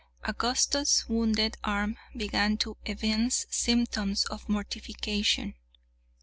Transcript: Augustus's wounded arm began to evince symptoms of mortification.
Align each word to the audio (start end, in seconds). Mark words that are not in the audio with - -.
Augustus's 0.27 1.07
wounded 1.07 1.57
arm 1.63 1.95
began 2.17 2.57
to 2.57 2.75
evince 2.87 3.45
symptoms 3.51 4.25
of 4.25 4.49
mortification. 4.49 5.53